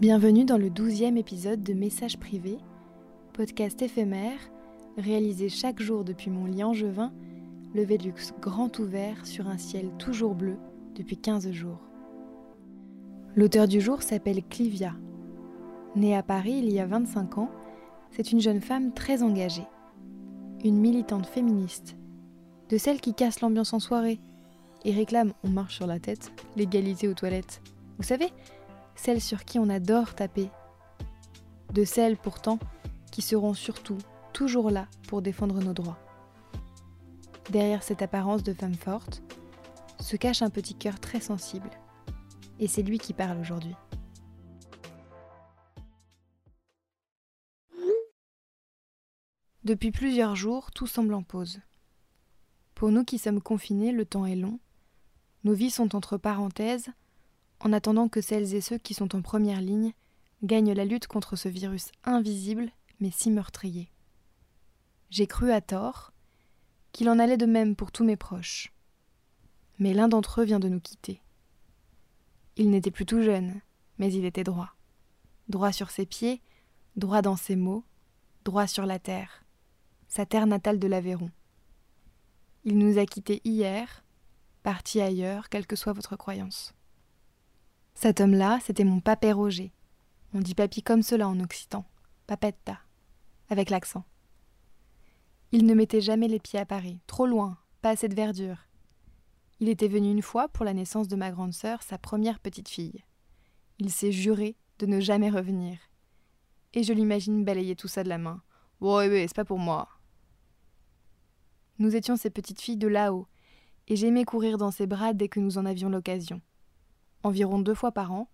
Bienvenue 0.00 0.44
dans 0.44 0.58
le 0.58 0.68
douzième 0.68 1.16
épisode 1.16 1.62
de 1.62 1.72
Messages 1.72 2.18
privés, 2.18 2.58
podcast 3.32 3.80
éphémère 3.80 4.38
réalisé 4.98 5.48
chaque 5.48 5.80
jour 5.80 6.04
depuis 6.04 6.28
mon 6.28 6.44
lit 6.44 6.62
angevin, 6.62 7.14
le 7.74 7.82
Vélux 7.82 8.34
grand 8.38 8.78
ouvert 8.78 9.24
sur 9.24 9.48
un 9.48 9.56
ciel 9.56 9.88
toujours 9.98 10.34
bleu 10.34 10.58
depuis 10.94 11.16
15 11.16 11.50
jours. 11.50 11.80
L'auteur 13.36 13.66
du 13.66 13.80
jour 13.80 14.02
s'appelle 14.02 14.42
Clivia. 14.44 14.92
Née 15.94 16.14
à 16.14 16.22
Paris 16.22 16.58
il 16.58 16.70
y 16.70 16.78
a 16.78 16.84
25 16.84 17.38
ans, 17.38 17.50
c'est 18.10 18.32
une 18.32 18.40
jeune 18.40 18.60
femme 18.60 18.92
très 18.92 19.22
engagée, 19.22 19.66
une 20.62 20.78
militante 20.78 21.24
féministe, 21.24 21.96
de 22.68 22.76
celles 22.76 23.00
qui 23.00 23.14
cassent 23.14 23.40
l'ambiance 23.40 23.72
en 23.72 23.80
soirée 23.80 24.20
et 24.84 24.92
réclament 24.92 25.32
on 25.42 25.48
marche 25.48 25.76
sur 25.76 25.86
la 25.86 26.00
tête, 26.00 26.32
l'égalité 26.54 27.08
aux 27.08 27.14
toilettes. 27.14 27.62
Vous 27.96 28.04
savez, 28.04 28.28
celles 28.96 29.20
sur 29.20 29.44
qui 29.44 29.58
on 29.58 29.68
adore 29.68 30.14
taper, 30.14 30.50
de 31.72 31.84
celles 31.84 32.16
pourtant 32.16 32.58
qui 33.12 33.22
seront 33.22 33.54
surtout 33.54 33.98
toujours 34.32 34.70
là 34.70 34.88
pour 35.08 35.22
défendre 35.22 35.60
nos 35.62 35.72
droits. 35.72 35.98
Derrière 37.50 37.82
cette 37.82 38.02
apparence 38.02 38.42
de 38.42 38.52
femme 38.52 38.74
forte 38.74 39.22
se 40.00 40.16
cache 40.16 40.42
un 40.42 40.50
petit 40.50 40.74
cœur 40.74 40.98
très 40.98 41.20
sensible, 41.20 41.70
et 42.58 42.66
c'est 42.66 42.82
lui 42.82 42.98
qui 42.98 43.12
parle 43.12 43.38
aujourd'hui. 43.38 43.74
Depuis 49.64 49.90
plusieurs 49.90 50.36
jours, 50.36 50.70
tout 50.70 50.86
semble 50.86 51.14
en 51.14 51.22
pause. 51.22 51.60
Pour 52.76 52.90
nous 52.90 53.04
qui 53.04 53.18
sommes 53.18 53.40
confinés, 53.40 53.90
le 53.90 54.04
temps 54.04 54.26
est 54.26 54.36
long. 54.36 54.60
Nos 55.42 55.54
vies 55.54 55.70
sont 55.70 55.96
entre 55.96 56.18
parenthèses, 56.18 56.90
en 57.60 57.72
attendant 57.72 58.08
que 58.08 58.20
celles 58.20 58.54
et 58.54 58.60
ceux 58.60 58.78
qui 58.78 58.94
sont 58.94 59.14
en 59.16 59.22
première 59.22 59.60
ligne 59.60 59.92
gagnent 60.42 60.72
la 60.72 60.84
lutte 60.84 61.06
contre 61.06 61.36
ce 61.36 61.48
virus 61.48 61.90
invisible 62.04 62.70
mais 63.00 63.10
si 63.10 63.30
meurtrier. 63.30 63.90
J'ai 65.10 65.26
cru 65.26 65.52
à 65.52 65.60
tort 65.60 66.12
qu'il 66.92 67.08
en 67.08 67.18
allait 67.18 67.36
de 67.36 67.46
même 67.46 67.76
pour 67.76 67.92
tous 67.92 68.04
mes 68.04 68.16
proches. 68.16 68.72
Mais 69.78 69.92
l'un 69.92 70.08
d'entre 70.08 70.40
eux 70.40 70.44
vient 70.44 70.60
de 70.60 70.68
nous 70.68 70.80
quitter. 70.80 71.20
Il 72.56 72.70
n'était 72.70 72.90
plus 72.90 73.04
tout 73.04 73.22
jeune, 73.22 73.60
mais 73.98 74.12
il 74.12 74.24
était 74.24 74.44
droit. 74.44 74.74
Droit 75.48 75.72
sur 75.72 75.90
ses 75.90 76.06
pieds, 76.06 76.40
droit 76.96 77.20
dans 77.22 77.36
ses 77.36 77.56
mots, 77.56 77.84
droit 78.44 78.66
sur 78.66 78.86
la 78.86 78.98
terre, 78.98 79.44
sa 80.08 80.24
terre 80.24 80.46
natale 80.46 80.78
de 80.78 80.88
l'Aveyron. 80.88 81.30
Il 82.64 82.78
nous 82.78 82.98
a 82.98 83.06
quittés 83.06 83.42
hier, 83.44 84.04
parti 84.62 85.00
ailleurs, 85.00 85.48
quelle 85.48 85.66
que 85.66 85.76
soit 85.76 85.92
votre 85.92 86.16
croyance. 86.16 86.74
Cet 88.06 88.20
homme-là, 88.20 88.60
c'était 88.62 88.84
mon 88.84 89.00
papé 89.00 89.32
Roger. 89.32 89.72
On 90.32 90.38
dit 90.38 90.54
papy 90.54 90.80
comme 90.80 91.02
cela 91.02 91.28
en 91.28 91.40
occitan, 91.40 91.84
papetta, 92.28 92.78
avec 93.48 93.68
l'accent. 93.68 94.04
Il 95.50 95.66
ne 95.66 95.74
mettait 95.74 96.00
jamais 96.00 96.28
les 96.28 96.38
pieds 96.38 96.60
à 96.60 96.64
Paris, 96.64 97.00
trop 97.08 97.26
loin, 97.26 97.58
pas 97.82 97.90
assez 97.90 98.06
de 98.06 98.14
verdure. 98.14 98.58
Il 99.58 99.68
était 99.68 99.88
venu 99.88 100.08
une 100.08 100.22
fois 100.22 100.46
pour 100.46 100.64
la 100.64 100.72
naissance 100.72 101.08
de 101.08 101.16
ma 101.16 101.32
grande 101.32 101.52
sœur, 101.52 101.82
sa 101.82 101.98
première 101.98 102.38
petite 102.38 102.68
fille. 102.68 103.02
Il 103.80 103.90
s'est 103.90 104.12
juré 104.12 104.54
de 104.78 104.86
ne 104.86 105.00
jamais 105.00 105.28
revenir. 105.28 105.76
Et 106.74 106.84
je 106.84 106.92
l'imagine 106.92 107.44
balayer 107.44 107.74
tout 107.74 107.88
ça 107.88 108.04
de 108.04 108.08
la 108.08 108.18
main. 108.18 108.40
Ouais, 108.80 109.08
ouais, 109.08 109.24
c'est 109.26 109.34
pas 109.34 109.44
pour 109.44 109.58
moi. 109.58 109.88
Nous 111.80 111.96
étions 111.96 112.14
ces 112.14 112.30
petites 112.30 112.60
filles 112.60 112.76
de 112.76 112.86
là-haut, 112.86 113.26
et 113.88 113.96
j'aimais 113.96 114.24
courir 114.24 114.58
dans 114.58 114.70
ses 114.70 114.86
bras 114.86 115.12
dès 115.12 115.26
que 115.26 115.40
nous 115.40 115.58
en 115.58 115.66
avions 115.66 115.88
l'occasion 115.88 116.40
environ 117.22 117.58
deux 117.58 117.74
fois 117.74 117.92
par 117.92 118.12
an, 118.12 118.28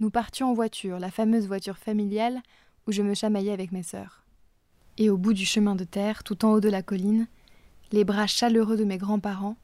nous 0.00 0.10
partions 0.10 0.50
en 0.50 0.54
voiture, 0.54 0.98
la 0.98 1.10
fameuse 1.10 1.46
voiture 1.46 1.78
familiale 1.78 2.42
où 2.86 2.92
je 2.92 3.02
me 3.02 3.14
chamaillais 3.14 3.52
avec 3.52 3.72
mes 3.72 3.82
sœurs. 3.82 4.24
Et 4.98 5.10
au 5.10 5.16
bout 5.16 5.32
du 5.32 5.44
chemin 5.44 5.74
de 5.74 5.84
terre, 5.84 6.24
tout 6.24 6.44
en 6.44 6.52
haut 6.52 6.60
de 6.60 6.68
la 6.68 6.82
colline, 6.82 7.28
les 7.92 8.04
bras 8.04 8.26
chaleureux 8.26 8.76
de 8.76 8.84
mes 8.84 8.98
grands-parents 8.98 9.56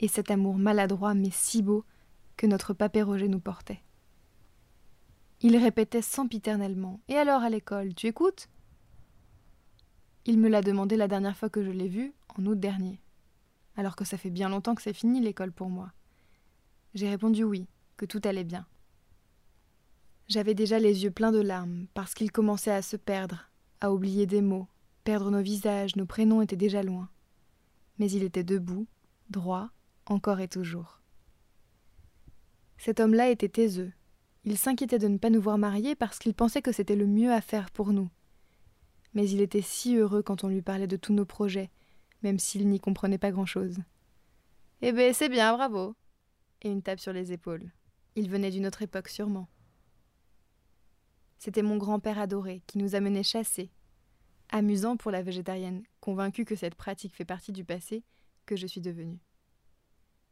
et 0.00 0.08
cet 0.08 0.30
amour 0.30 0.56
maladroit 0.56 1.14
mais 1.14 1.30
si 1.30 1.62
beau 1.62 1.84
que 2.36 2.46
notre 2.46 2.72
papé 2.72 3.02
Roger 3.02 3.28
nous 3.28 3.40
portait. 3.40 3.82
Il 5.40 5.56
répétait 5.56 6.02
sempiternellement 6.02 7.00
Et 7.08 7.16
alors 7.16 7.42
à 7.42 7.50
l'école, 7.50 7.94
tu 7.94 8.06
écoutes? 8.06 8.48
Il 10.24 10.38
me 10.38 10.48
l'a 10.48 10.62
demandé 10.62 10.96
la 10.96 11.08
dernière 11.08 11.36
fois 11.36 11.50
que 11.50 11.62
je 11.62 11.70
l'ai 11.70 11.88
vu, 11.88 12.14
en 12.38 12.46
août 12.46 12.58
dernier, 12.58 13.00
alors 13.76 13.94
que 13.94 14.06
ça 14.06 14.16
fait 14.16 14.30
bien 14.30 14.48
longtemps 14.48 14.74
que 14.74 14.82
c'est 14.82 14.94
fini 14.94 15.20
l'école 15.20 15.52
pour 15.52 15.68
moi. 15.68 15.92
J'ai 16.94 17.10
répondu 17.10 17.44
oui, 17.44 17.66
que 17.96 18.06
tout 18.06 18.20
allait 18.24 18.44
bien. 18.44 18.66
J'avais 20.28 20.54
déjà 20.54 20.78
les 20.78 21.04
yeux 21.04 21.10
pleins 21.10 21.32
de 21.32 21.40
larmes, 21.40 21.86
parce 21.94 22.14
qu'il 22.14 22.32
commençait 22.32 22.70
à 22.70 22.82
se 22.82 22.96
perdre, 22.96 23.50
à 23.80 23.92
oublier 23.92 24.26
des 24.26 24.40
mots, 24.40 24.66
perdre 25.04 25.30
nos 25.30 25.42
visages, 25.42 25.96
nos 25.96 26.06
prénoms 26.06 26.42
étaient 26.42 26.56
déjà 26.56 26.82
loin. 26.82 27.10
Mais 27.98 28.10
il 28.10 28.22
était 28.22 28.44
debout, 28.44 28.86
droit, 29.30 29.70
encore 30.06 30.40
et 30.40 30.48
toujours. 30.48 31.00
Cet 32.78 33.00
homme-là 33.00 33.30
était 33.30 33.48
taiseux. 33.48 33.92
Il 34.44 34.58
s'inquiétait 34.58 34.98
de 34.98 35.08
ne 35.08 35.18
pas 35.18 35.30
nous 35.30 35.40
voir 35.40 35.58
mariés 35.58 35.94
parce 35.94 36.18
qu'il 36.18 36.34
pensait 36.34 36.62
que 36.62 36.72
c'était 36.72 36.96
le 36.96 37.06
mieux 37.06 37.32
à 37.32 37.40
faire 37.40 37.70
pour 37.70 37.92
nous. 37.92 38.10
Mais 39.14 39.28
il 39.28 39.40
était 39.40 39.62
si 39.62 39.96
heureux 39.96 40.22
quand 40.22 40.44
on 40.44 40.48
lui 40.48 40.60
parlait 40.60 40.86
de 40.86 40.96
tous 40.96 41.12
nos 41.12 41.24
projets, 41.24 41.70
même 42.22 42.38
s'il 42.38 42.68
n'y 42.68 42.80
comprenait 42.80 43.18
pas 43.18 43.30
grand-chose. 43.30 43.78
Eh 44.82 44.92
ben, 44.92 45.14
c'est 45.14 45.28
bien, 45.28 45.54
bravo. 45.54 45.94
Et 46.62 46.70
une 46.70 46.82
tape 46.82 46.98
sur 47.00 47.12
les 47.12 47.32
épaules. 47.32 47.70
Il 48.16 48.30
venait 48.30 48.50
d'une 48.50 48.66
autre 48.66 48.82
époque 48.82 49.08
sûrement. 49.08 49.48
C'était 51.38 51.62
mon 51.62 51.76
grand-père 51.76 52.18
adoré 52.18 52.62
qui 52.66 52.78
nous 52.78 52.94
amenait 52.94 53.22
chasser. 53.22 53.70
Amusant 54.50 54.96
pour 54.96 55.10
la 55.10 55.22
végétarienne, 55.22 55.82
convaincue 56.00 56.44
que 56.44 56.54
cette 56.54 56.76
pratique 56.76 57.14
fait 57.14 57.24
partie 57.24 57.52
du 57.52 57.64
passé, 57.64 58.04
que 58.46 58.56
je 58.56 58.66
suis 58.66 58.80
devenue. 58.80 59.20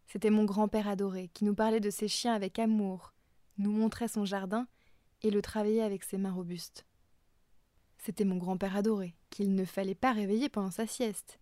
C'était 0.06 0.30
mon 0.30 0.44
grand-père 0.44 0.88
adoré 0.88 1.28
qui 1.34 1.44
nous 1.44 1.54
parlait 1.54 1.80
de 1.80 1.90
ses 1.90 2.08
chiens 2.08 2.34
avec 2.34 2.58
amour, 2.58 3.14
nous 3.58 3.72
montrait 3.72 4.08
son 4.08 4.24
jardin 4.24 4.68
et 5.22 5.30
le 5.30 5.42
travaillait 5.42 5.82
avec 5.82 6.04
ses 6.04 6.18
mains 6.18 6.32
robustes. 6.32 6.86
C'était 7.98 8.24
mon 8.24 8.36
grand-père 8.36 8.76
adoré 8.76 9.14
qu'il 9.30 9.54
ne 9.54 9.64
fallait 9.64 9.94
pas 9.94 10.12
réveiller 10.12 10.48
pendant 10.48 10.70
sa 10.70 10.86
sieste 10.86 11.40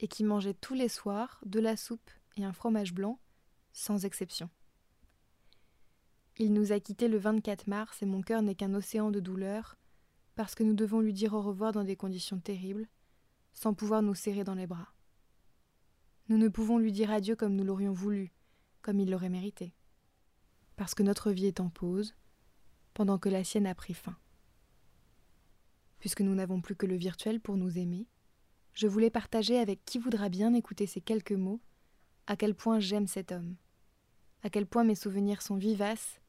et 0.00 0.08
qui 0.08 0.24
mangeait 0.24 0.54
tous 0.54 0.74
les 0.74 0.88
soirs 0.88 1.40
de 1.44 1.60
la 1.60 1.76
soupe 1.76 2.10
et 2.36 2.44
un 2.44 2.52
fromage 2.52 2.92
blanc, 2.92 3.18
sans 3.72 4.04
exception. 4.04 4.48
Il 6.38 6.54
nous 6.54 6.72
a 6.72 6.80
quittés 6.80 7.08
le 7.08 7.18
24 7.18 7.66
mars 7.66 8.02
et 8.02 8.06
mon 8.06 8.22
cœur 8.22 8.42
n'est 8.42 8.54
qu'un 8.54 8.74
océan 8.74 9.10
de 9.10 9.20
douleur, 9.20 9.76
parce 10.34 10.54
que 10.54 10.62
nous 10.62 10.72
devons 10.72 11.00
lui 11.00 11.12
dire 11.12 11.34
au 11.34 11.42
revoir 11.42 11.72
dans 11.72 11.84
des 11.84 11.96
conditions 11.96 12.38
terribles, 12.40 12.88
sans 13.52 13.74
pouvoir 13.74 14.00
nous 14.00 14.14
serrer 14.14 14.44
dans 14.44 14.54
les 14.54 14.66
bras. 14.66 14.94
Nous 16.28 16.38
ne 16.38 16.48
pouvons 16.48 16.78
lui 16.78 16.90
dire 16.90 17.10
adieu 17.10 17.36
comme 17.36 17.54
nous 17.54 17.64
l'aurions 17.64 17.92
voulu, 17.92 18.32
comme 18.80 18.98
il 18.98 19.10
l'aurait 19.10 19.28
mérité, 19.28 19.74
parce 20.76 20.94
que 20.94 21.02
notre 21.02 21.32
vie 21.32 21.46
est 21.46 21.60
en 21.60 21.68
pause, 21.68 22.14
pendant 22.94 23.18
que 23.18 23.28
la 23.28 23.44
sienne 23.44 23.66
a 23.66 23.74
pris 23.74 23.94
fin. 23.94 24.16
Puisque 25.98 26.22
nous 26.22 26.34
n'avons 26.34 26.62
plus 26.62 26.76
que 26.76 26.86
le 26.86 26.96
virtuel 26.96 27.40
pour 27.40 27.58
nous 27.58 27.76
aimer, 27.78 28.06
je 28.72 28.86
voulais 28.86 29.10
partager 29.10 29.58
avec 29.58 29.84
qui 29.84 29.98
voudra 29.98 30.30
bien 30.30 30.54
écouter 30.54 30.86
ces 30.86 31.02
quelques 31.02 31.32
mots 31.32 31.60
à 32.26 32.36
quel 32.36 32.54
point 32.54 32.80
j'aime 32.80 33.06
cet 33.06 33.32
homme, 33.32 33.56
à 34.42 34.48
quel 34.48 34.66
point 34.66 34.84
mes 34.84 34.94
souvenirs 34.94 35.42
sont 35.42 35.56
vivaces 35.56 36.21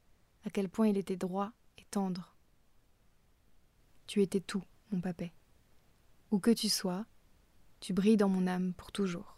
à 0.45 0.49
quel 0.49 0.69
point 0.69 0.87
il 0.87 0.97
était 0.97 1.15
droit 1.15 1.51
et 1.77 1.83
tendre. 1.85 2.35
Tu 4.07 4.21
étais 4.21 4.41
tout, 4.41 4.63
mon 4.91 5.01
papé. 5.01 5.33
Où 6.31 6.39
que 6.39 6.51
tu 6.51 6.69
sois, 6.69 7.05
tu 7.79 7.93
brilles 7.93 8.17
dans 8.17 8.29
mon 8.29 8.47
âme 8.47 8.73
pour 8.73 8.91
toujours. 8.91 9.37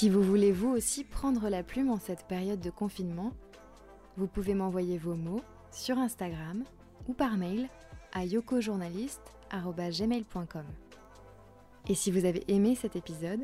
Si 0.00 0.08
vous 0.08 0.22
voulez 0.22 0.50
vous 0.50 0.70
aussi 0.70 1.04
prendre 1.04 1.50
la 1.50 1.62
plume 1.62 1.90
en 1.90 1.98
cette 1.98 2.26
période 2.26 2.60
de 2.60 2.70
confinement, 2.70 3.34
vous 4.16 4.26
pouvez 4.26 4.54
m'envoyer 4.54 4.96
vos 4.96 5.14
mots 5.14 5.42
sur 5.70 5.98
Instagram 5.98 6.64
ou 7.06 7.12
par 7.12 7.36
mail 7.36 7.68
à 8.14 8.24
yokojournaliste.gmail.com. 8.24 10.64
Et 11.86 11.94
si 11.94 12.10
vous 12.10 12.24
avez 12.24 12.50
aimé 12.50 12.76
cet 12.76 12.96
épisode, 12.96 13.40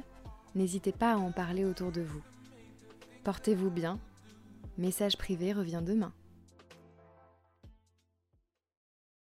n'hésitez 0.54 0.92
pas 0.92 1.12
à 1.12 1.18
en 1.18 1.30
parler 1.30 1.66
autour 1.66 1.92
de 1.92 2.00
vous. 2.00 2.22
Portez-vous 3.22 3.68
bien. 3.68 3.98
Message 4.78 5.18
privé 5.18 5.52
revient 5.52 5.82
demain. 5.84 6.14